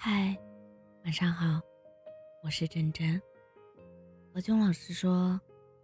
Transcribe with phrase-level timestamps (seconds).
[0.00, 0.38] 嗨，
[1.02, 1.60] 晚上好，
[2.44, 3.20] 我是真真。
[4.32, 5.38] 何炅老师说：“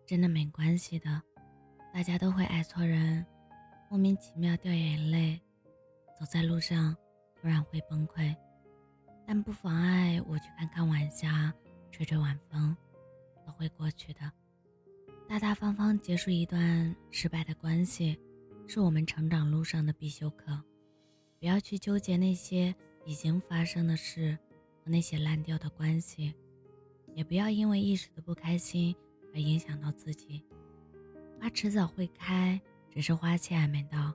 [0.07, 1.21] 真的没关系的，
[1.93, 3.27] 大家都会爱错人，
[3.91, 5.37] 莫名其妙掉眼泪，
[6.17, 6.97] 走在路上
[7.35, 8.33] 突然会崩溃，
[9.27, 11.53] 但不妨碍我去看看晚霞，
[11.91, 12.75] 吹吹晚风，
[13.45, 14.21] 都会过去的。
[15.29, 18.17] 大大方方结束一段失败的关系，
[18.69, 20.57] 是我们成长路上的必修课。
[21.41, 22.73] 不要去纠结那些。”
[23.05, 24.39] 已经发生的事
[24.85, 26.35] 和那些烂掉的关系，
[27.15, 28.95] 也不要因为一时的不开心
[29.33, 30.45] 而影响到自己。
[31.41, 32.61] 花迟早会开，
[32.91, 34.13] 只是花期还没到。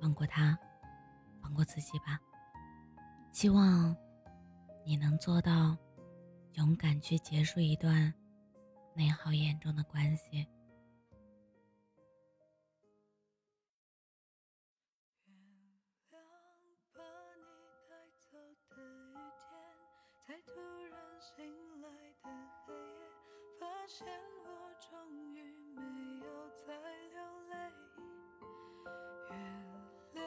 [0.00, 0.58] 放过他，
[1.40, 2.20] 放过自己吧。
[3.32, 3.96] 希望
[4.84, 5.76] 你能做到，
[6.54, 8.12] 勇敢去结束一段
[8.94, 10.46] 内耗严重的关系。
[20.54, 21.32] 突然醒
[21.80, 21.88] 来
[22.22, 22.28] 的
[22.66, 23.08] 黑夜，
[23.58, 24.06] 发现
[24.44, 24.46] 我
[24.80, 24.90] 终
[25.34, 25.38] 于
[25.74, 25.80] 没
[26.26, 26.74] 有再
[27.08, 27.16] 流
[27.48, 27.54] 泪。
[29.30, 29.32] 月
[30.12, 30.22] 亮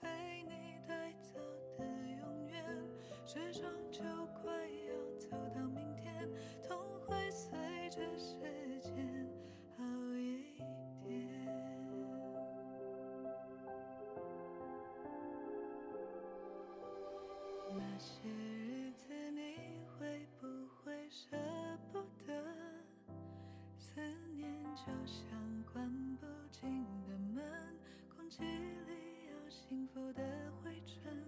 [0.00, 0.06] 被
[0.42, 0.52] 你
[0.86, 1.40] 带走
[1.78, 1.84] 的
[2.20, 2.54] 永远，
[3.24, 3.87] 时钟
[29.78, 30.20] 幸福的
[30.60, 31.27] 灰尘，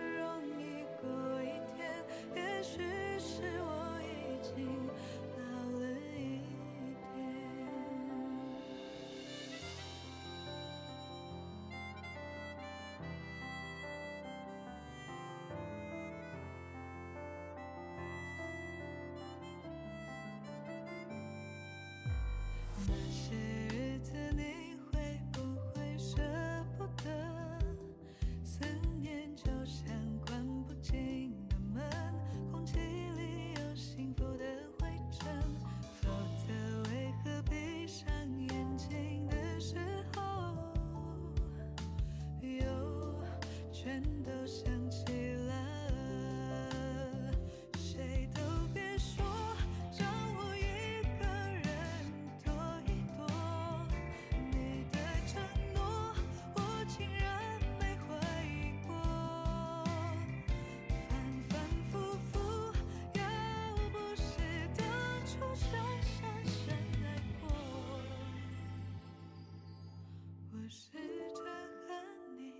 [70.73, 70.97] 试
[71.35, 71.43] 着
[71.85, 72.53] 恨你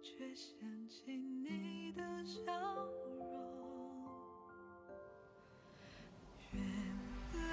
[0.00, 0.54] 却想
[0.88, 3.18] 起你的笑容
[6.52, 6.62] 原
[7.34, 7.50] 谅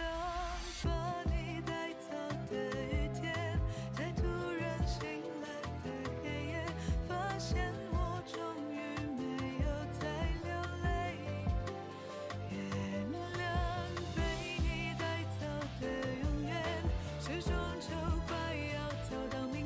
[0.83, 2.13] 把你带走
[2.51, 3.59] 的雨天
[3.93, 4.21] 在突
[4.59, 5.01] 然醒
[5.41, 5.47] 来
[5.83, 5.89] 的
[6.21, 6.63] 黑夜
[7.07, 8.39] 发现我终
[8.71, 8.77] 于
[9.17, 9.67] 没有
[9.99, 10.05] 再
[10.43, 10.53] 流
[10.83, 11.17] 泪
[12.51, 12.61] 原
[13.33, 13.41] 谅
[14.15, 14.21] 被
[14.59, 15.41] 你带走
[15.81, 15.83] 的
[16.21, 16.53] 永远
[17.19, 17.89] 时终就
[18.27, 18.35] 快
[18.75, 19.64] 要走到明